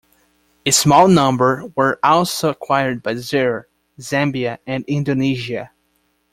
[0.65, 3.67] A small number were also acquired by Zaire,
[3.99, 5.73] Zambia and Indonesia.